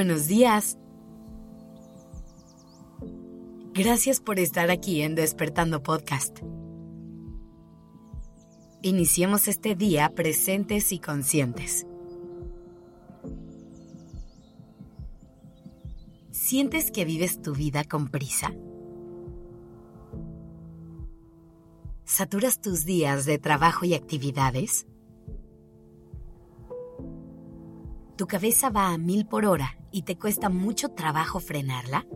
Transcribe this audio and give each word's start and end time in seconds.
Buenos 0.00 0.28
días. 0.28 0.78
Gracias 3.74 4.18
por 4.18 4.38
estar 4.38 4.70
aquí 4.70 5.02
en 5.02 5.14
Despertando 5.14 5.82
Podcast. 5.82 6.38
Iniciemos 8.80 9.46
este 9.46 9.74
día 9.74 10.08
presentes 10.14 10.92
y 10.92 11.00
conscientes. 11.00 11.86
¿Sientes 16.30 16.90
que 16.90 17.04
vives 17.04 17.42
tu 17.42 17.54
vida 17.54 17.84
con 17.84 18.08
prisa? 18.08 18.54
¿Saturas 22.06 22.62
tus 22.62 22.86
días 22.86 23.26
de 23.26 23.36
trabajo 23.36 23.84
y 23.84 23.92
actividades? 23.92 24.86
¿Tu 28.16 28.26
cabeza 28.26 28.70
va 28.70 28.94
a 28.94 28.96
mil 28.96 29.26
por 29.26 29.44
hora 29.44 29.76
y 29.90 30.02
te 30.02 30.18
cuesta 30.18 30.48
mucho 30.48 30.90
trabajo 30.90 31.40
frenarla? 31.40 32.06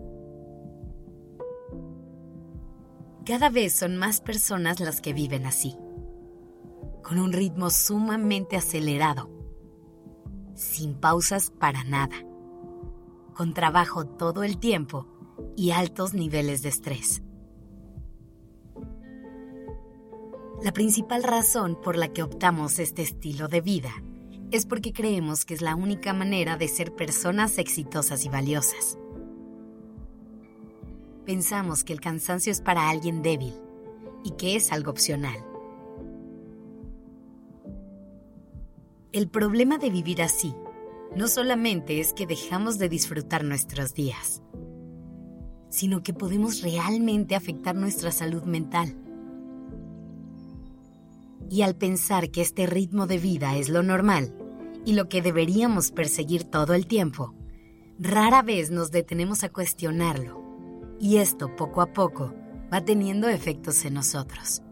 Cada 3.24 3.48
vez 3.48 3.74
son 3.74 3.96
más 3.96 4.20
personas 4.20 4.80
las 4.80 5.00
que 5.00 5.14
viven 5.14 5.46
así, 5.46 5.76
con 7.02 7.18
un 7.18 7.32
ritmo 7.32 7.70
sumamente 7.70 8.56
acelerado, 8.56 9.30
sin 10.54 10.94
pausas 10.94 11.50
para 11.50 11.84
nada, 11.84 12.16
con 13.34 13.54
trabajo 13.54 14.06
todo 14.06 14.42
el 14.42 14.58
tiempo 14.58 15.06
y 15.56 15.70
altos 15.70 16.12
niveles 16.12 16.62
de 16.62 16.68
estrés. 16.68 17.22
La 20.62 20.72
principal 20.72 21.22
razón 21.22 21.78
por 21.82 21.96
la 21.96 22.08
que 22.12 22.22
optamos 22.22 22.78
este 22.78 23.02
estilo 23.02 23.48
de 23.48 23.60
vida 23.60 23.90
es 24.50 24.66
porque 24.66 24.92
creemos 24.92 25.44
que 25.44 25.54
es 25.54 25.62
la 25.62 25.74
única 25.74 26.12
manera 26.12 26.56
de 26.56 26.68
ser 26.68 26.94
personas 26.94 27.58
exitosas 27.58 28.24
y 28.24 28.28
valiosas. 28.28 28.98
Pensamos 31.24 31.84
que 31.84 31.92
el 31.92 32.00
cansancio 32.00 32.52
es 32.52 32.60
para 32.60 32.90
alguien 32.90 33.22
débil 33.22 33.54
y 34.22 34.32
que 34.32 34.56
es 34.56 34.72
algo 34.72 34.90
opcional. 34.90 35.36
El 39.12 39.28
problema 39.28 39.78
de 39.78 39.90
vivir 39.90 40.22
así 40.22 40.54
no 41.16 41.28
solamente 41.28 42.00
es 42.00 42.12
que 42.12 42.26
dejamos 42.26 42.78
de 42.78 42.88
disfrutar 42.88 43.44
nuestros 43.44 43.94
días, 43.94 44.42
sino 45.70 46.02
que 46.02 46.12
podemos 46.12 46.62
realmente 46.62 47.34
afectar 47.34 47.74
nuestra 47.74 48.10
salud 48.10 48.42
mental 48.42 48.96
y 51.50 51.62
al 51.62 51.76
pensar 51.76 52.30
que 52.30 52.40
este 52.40 52.66
ritmo 52.66 53.06
de 53.06 53.18
vida 53.18 53.56
es 53.56 53.68
lo 53.68 53.82
normal 53.82 54.34
y 54.84 54.94
lo 54.94 55.08
que 55.08 55.22
deberíamos 55.22 55.90
perseguir 55.90 56.44
todo 56.44 56.74
el 56.74 56.86
tiempo, 56.86 57.34
rara 57.98 58.42
vez 58.42 58.70
nos 58.70 58.90
detenemos 58.90 59.44
a 59.44 59.48
cuestionarlo. 59.50 60.42
Y 61.00 61.18
esto, 61.18 61.54
poco 61.56 61.80
a 61.80 61.92
poco, 61.92 62.34
va 62.72 62.84
teniendo 62.84 63.28
efectos 63.28 63.84
en 63.84 63.94
nosotros. 63.94 64.62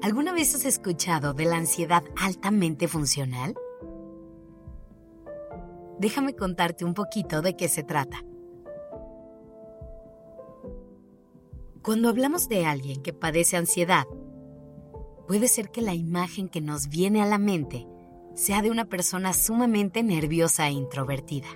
¿Alguna 0.00 0.32
vez 0.32 0.54
has 0.54 0.64
escuchado 0.64 1.34
de 1.34 1.44
la 1.44 1.56
ansiedad 1.56 2.04
altamente 2.16 2.86
funcional? 2.86 3.54
Déjame 5.98 6.34
contarte 6.34 6.84
un 6.84 6.94
poquito 6.94 7.42
de 7.42 7.56
qué 7.56 7.68
se 7.68 7.82
trata. 7.82 8.22
Cuando 11.88 12.10
hablamos 12.10 12.50
de 12.50 12.66
alguien 12.66 13.00
que 13.00 13.14
padece 13.14 13.56
ansiedad, 13.56 14.04
puede 15.26 15.48
ser 15.48 15.70
que 15.70 15.80
la 15.80 15.94
imagen 15.94 16.50
que 16.50 16.60
nos 16.60 16.90
viene 16.90 17.22
a 17.22 17.24
la 17.24 17.38
mente 17.38 17.86
sea 18.34 18.60
de 18.60 18.70
una 18.70 18.90
persona 18.90 19.32
sumamente 19.32 20.02
nerviosa 20.02 20.68
e 20.68 20.72
introvertida, 20.72 21.48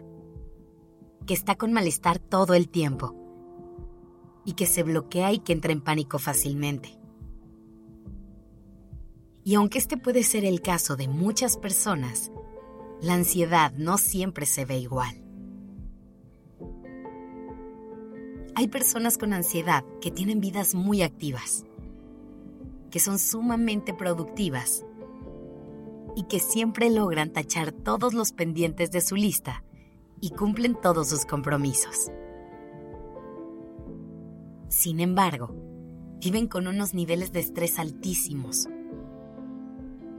que 1.27 1.35
está 1.35 1.57
con 1.57 1.75
malestar 1.75 2.19
todo 2.19 2.55
el 2.55 2.71
tiempo 2.71 3.15
y 4.47 4.55
que 4.55 4.65
se 4.65 4.83
bloquea 4.83 5.35
y 5.35 5.41
que 5.41 5.53
entra 5.53 5.71
en 5.71 5.83
pánico 5.83 6.19
fácilmente. 6.19 6.99
Y 9.45 9.57
aunque 9.57 9.77
este 9.77 9.99
puede 9.99 10.23
ser 10.23 10.47
el 10.47 10.63
caso 10.63 10.97
de 10.97 11.09
muchas 11.09 11.59
personas, 11.59 12.33
la 13.03 13.13
ansiedad 13.13 13.75
no 13.77 13.99
siempre 13.99 14.47
se 14.47 14.65
ve 14.65 14.79
igual. 14.79 15.23
Hay 18.55 18.69
personas 18.69 19.17
con 19.17 19.33
ansiedad 19.33 19.83
que 20.03 20.11
tienen 20.11 20.41
vidas 20.41 20.75
muy 20.75 21.01
activas, 21.01 21.65
que 22.91 23.01
son 23.01 23.19
sumamente 23.19 23.95
productivas 23.95 24.85
y 26.15 26.25
que 26.25 26.39
siempre 26.39 26.91
logran 26.91 27.33
tachar 27.33 27.73
todos 27.73 28.13
los 28.13 28.33
pendientes 28.33 28.91
de 28.91 29.01
su 29.01 29.17
lista 29.17 29.65
y 30.21 30.31
cumplen 30.31 30.79
todos 30.79 31.09
sus 31.09 31.25
compromisos. 31.25 32.11
Sin 34.69 35.01
embargo, 35.01 35.55
viven 36.21 36.47
con 36.47 36.67
unos 36.67 36.93
niveles 36.93 37.33
de 37.33 37.41
estrés 37.41 37.79
altísimos, 37.79 38.69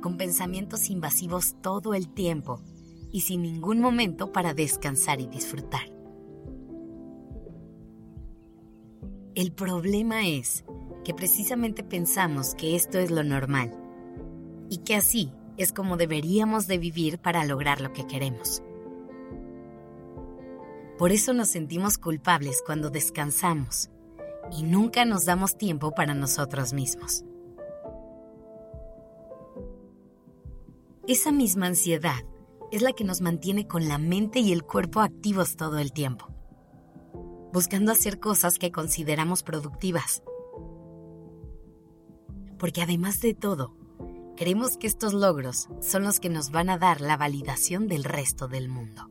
con 0.01 0.17
pensamientos 0.17 0.89
invasivos 0.89 1.55
todo 1.61 1.93
el 1.93 2.09
tiempo 2.09 2.61
y 3.11 3.21
sin 3.21 3.43
ningún 3.43 3.79
momento 3.79 4.31
para 4.31 4.55
descansar 4.55 5.21
y 5.21 5.27
disfrutar. 5.27 5.92
El 9.35 9.51
problema 9.51 10.27
es 10.27 10.63
que 11.03 11.15
precisamente 11.15 11.83
pensamos 11.83 12.53
que 12.53 12.75
esto 12.75 12.99
es 12.99 13.09
lo 13.09 13.23
normal 13.23 13.75
y 14.69 14.77
que 14.79 14.95
así 14.95 15.31
es 15.57 15.73
como 15.73 15.97
deberíamos 15.97 16.67
de 16.67 16.77
vivir 16.77 17.17
para 17.17 17.43
lograr 17.43 17.81
lo 17.81 17.93
que 17.93 18.05
queremos. 18.05 18.61
Por 20.99 21.11
eso 21.11 21.33
nos 21.33 21.47
sentimos 21.47 21.97
culpables 21.97 22.61
cuando 22.63 22.91
descansamos 22.91 23.89
y 24.55 24.61
nunca 24.61 25.03
nos 25.03 25.25
damos 25.25 25.57
tiempo 25.57 25.95
para 25.95 26.13
nosotros 26.13 26.71
mismos. 26.71 27.25
Esa 31.07 31.31
misma 31.31 31.65
ansiedad 31.65 32.23
es 32.71 32.83
la 32.83 32.93
que 32.93 33.03
nos 33.03 33.19
mantiene 33.21 33.67
con 33.67 33.87
la 33.87 33.97
mente 33.97 34.41
y 34.41 34.53
el 34.53 34.61
cuerpo 34.61 35.01
activos 35.01 35.55
todo 35.55 35.79
el 35.79 35.91
tiempo 35.91 36.32
buscando 37.53 37.91
hacer 37.91 38.19
cosas 38.19 38.57
que 38.57 38.71
consideramos 38.71 39.43
productivas. 39.43 40.23
Porque 42.57 42.81
además 42.81 43.21
de 43.21 43.35
todo, 43.35 43.75
creemos 44.35 44.75
que 44.75 44.87
estos 44.87 45.13
logros 45.13 45.69
son 45.79 46.03
los 46.03 46.19
que 46.19 46.29
nos 46.29 46.49
van 46.49 46.71
a 46.71 46.79
dar 46.79 46.99
la 46.99 47.15
validación 47.15 47.87
del 47.87 48.05
resto 48.05 48.47
del 48.47 48.69
mundo. 48.69 49.07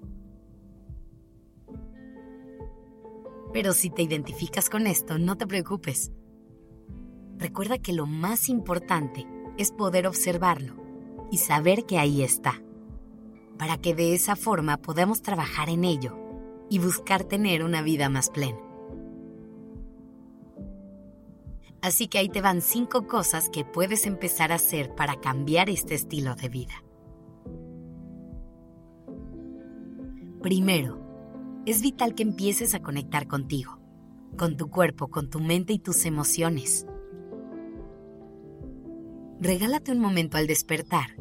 Pero 3.53 3.75
si 3.75 3.91
te 3.91 4.03
identificas 4.03 4.69
con 4.69 4.89
esto, 4.89 5.19
no 5.19 5.37
te 5.37 5.47
preocupes. 5.47 6.11
Recuerda 7.39 7.79
que 7.79 7.93
lo 7.93 8.07
más 8.07 8.49
importante 8.49 9.25
es 9.57 9.71
poder 9.71 10.09
observarlo 10.09 10.75
y 11.31 11.39
saber 11.39 11.87
que 11.87 11.99
ahí 11.99 12.23
está, 12.23 12.61
para 13.57 13.77
que 13.79 13.95
de 13.95 14.15
esa 14.15 14.35
forma 14.35 14.79
podamos 14.79 15.23
trabajar 15.23 15.69
en 15.69 15.85
ello 15.85 16.22
y 16.71 16.79
buscar 16.79 17.25
tener 17.25 17.65
una 17.65 17.83
vida 17.83 18.09
más 18.09 18.31
plena. 18.31 18.59
Así 21.83 22.07
que 22.07 22.19
ahí 22.19 22.29
te 22.29 22.41
van 22.41 22.63
cinco 22.63 23.09
cosas 23.09 23.51
que 23.51 23.65
puedes 23.65 24.07
empezar 24.07 24.53
a 24.53 24.55
hacer 24.55 24.95
para 24.95 25.21
cambiar 25.21 25.69
este 25.69 25.95
estilo 25.95 26.37
de 26.37 26.49
vida. 26.49 26.85
Primero, 30.41 31.03
es 31.67 31.83
vital 31.83 32.15
que 32.15 32.23
empieces 32.23 32.75
a 32.75 32.83
conectar 32.83 33.27
contigo, 33.27 33.79
con 34.37 34.57
tu 34.57 34.71
cuerpo, 34.71 35.09
con 35.09 35.29
tu 35.29 35.41
mente 35.41 35.73
y 35.73 35.79
tus 35.81 36.05
emociones. 36.05 36.87
Regálate 39.41 39.91
un 39.91 39.99
momento 39.99 40.37
al 40.37 40.47
despertar 40.47 41.17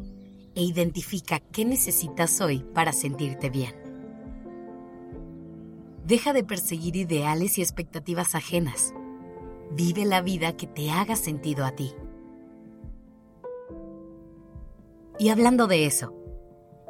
e 0.54 0.62
identifica 0.62 1.40
qué 1.40 1.64
necesitas 1.64 2.40
hoy 2.40 2.64
para 2.72 2.92
sentirte 2.92 3.50
bien. 3.50 3.81
Deja 6.04 6.32
de 6.32 6.42
perseguir 6.42 6.96
ideales 6.96 7.58
y 7.58 7.62
expectativas 7.62 8.34
ajenas. 8.34 8.92
Vive 9.70 10.04
la 10.04 10.20
vida 10.20 10.56
que 10.56 10.66
te 10.66 10.90
haga 10.90 11.16
sentido 11.16 11.64
a 11.64 11.72
ti. 11.72 11.92
Y 15.18 15.28
hablando 15.28 15.68
de 15.68 15.86
eso, 15.86 16.14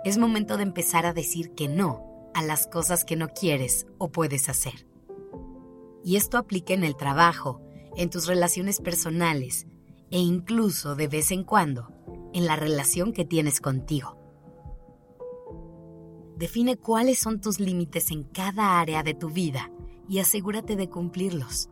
es 0.04 0.16
momento 0.16 0.56
de 0.56 0.62
empezar 0.62 1.04
a 1.04 1.12
decir 1.12 1.52
que 1.52 1.68
no 1.68 2.30
a 2.34 2.42
las 2.42 2.66
cosas 2.66 3.04
que 3.04 3.16
no 3.16 3.28
quieres 3.28 3.86
o 3.98 4.10
puedes 4.10 4.48
hacer. 4.48 4.86
Y 6.02 6.16
esto 6.16 6.38
aplica 6.38 6.72
en 6.72 6.82
el 6.82 6.96
trabajo, 6.96 7.60
en 7.96 8.08
tus 8.08 8.26
relaciones 8.26 8.80
personales 8.80 9.66
e 10.10 10.18
incluso 10.18 10.96
de 10.96 11.08
vez 11.08 11.30
en 11.30 11.44
cuando 11.44 11.92
en 12.32 12.46
la 12.46 12.56
relación 12.56 13.12
que 13.12 13.24
tienes 13.26 13.60
contigo. 13.60 14.21
Define 16.42 16.76
cuáles 16.76 17.20
son 17.20 17.40
tus 17.40 17.60
límites 17.60 18.10
en 18.10 18.24
cada 18.24 18.80
área 18.80 19.04
de 19.04 19.14
tu 19.14 19.30
vida 19.30 19.70
y 20.08 20.18
asegúrate 20.18 20.74
de 20.74 20.90
cumplirlos. 20.90 21.70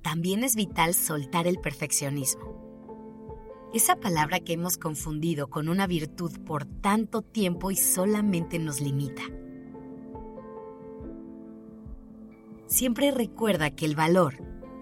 También 0.00 0.44
es 0.44 0.54
vital 0.54 0.94
soltar 0.94 1.48
el 1.48 1.58
perfeccionismo. 1.58 3.66
Esa 3.74 3.96
palabra 3.96 4.38
que 4.38 4.52
hemos 4.52 4.76
confundido 4.76 5.50
con 5.50 5.68
una 5.68 5.88
virtud 5.88 6.30
por 6.46 6.66
tanto 6.66 7.22
tiempo 7.22 7.72
y 7.72 7.76
solamente 7.78 8.60
nos 8.60 8.80
limita. 8.80 9.22
Siempre 12.68 13.10
recuerda 13.10 13.72
que 13.72 13.86
el 13.86 13.96
valor 13.96 14.36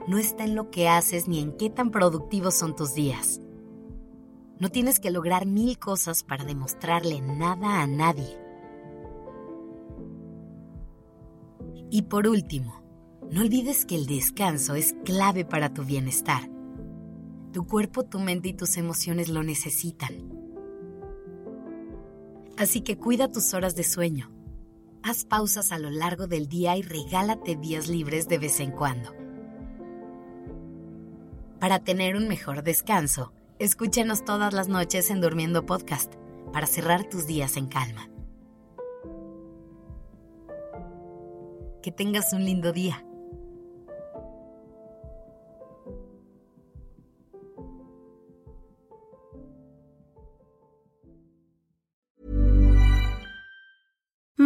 no 0.06 0.18
está 0.18 0.44
en 0.44 0.54
lo 0.54 0.70
que 0.70 0.90
haces 0.90 1.28
ni 1.28 1.40
en 1.40 1.56
qué 1.56 1.70
tan 1.70 1.90
productivos 1.90 2.54
son 2.54 2.76
tus 2.76 2.92
días. 2.92 3.41
No 4.62 4.68
tienes 4.68 5.00
que 5.00 5.10
lograr 5.10 5.44
mil 5.44 5.76
cosas 5.76 6.22
para 6.22 6.44
demostrarle 6.44 7.20
nada 7.20 7.82
a 7.82 7.86
nadie. 7.88 8.38
Y 11.90 12.02
por 12.02 12.28
último, 12.28 12.80
no 13.28 13.40
olvides 13.40 13.84
que 13.84 13.96
el 13.96 14.06
descanso 14.06 14.76
es 14.76 14.94
clave 15.04 15.44
para 15.44 15.74
tu 15.74 15.82
bienestar. 15.82 16.48
Tu 17.52 17.66
cuerpo, 17.66 18.04
tu 18.04 18.20
mente 18.20 18.50
y 18.50 18.54
tus 18.54 18.76
emociones 18.76 19.28
lo 19.28 19.42
necesitan. 19.42 20.14
Así 22.56 22.82
que 22.82 22.96
cuida 22.96 23.32
tus 23.32 23.54
horas 23.54 23.74
de 23.74 23.82
sueño. 23.82 24.30
Haz 25.02 25.24
pausas 25.24 25.72
a 25.72 25.78
lo 25.80 25.90
largo 25.90 26.28
del 26.28 26.46
día 26.46 26.76
y 26.76 26.82
regálate 26.82 27.56
días 27.56 27.88
libres 27.88 28.28
de 28.28 28.38
vez 28.38 28.60
en 28.60 28.70
cuando. 28.70 29.12
Para 31.58 31.80
tener 31.80 32.14
un 32.14 32.28
mejor 32.28 32.62
descanso, 32.62 33.32
escúchenos 33.64 34.24
todas 34.24 34.52
las 34.52 34.66
noches 34.66 35.08
en 35.10 35.20
Durmiendo 35.20 35.64
Podcast 35.64 36.14
para 36.52 36.66
cerrar 36.66 37.08
tus 37.08 37.28
días 37.28 37.56
en 37.56 37.66
calma. 37.66 38.08
Que 41.80 41.92
tengas 41.92 42.32
un 42.32 42.44
lindo 42.44 42.72
día. 42.72 43.04